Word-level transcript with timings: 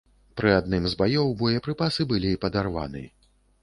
Пры 0.39 0.53
адным 0.59 0.87
з 0.93 0.99
баёў 1.03 1.31
боепрыпасы 1.43 2.09
былі 2.15 2.37
падарваны. 2.47 3.09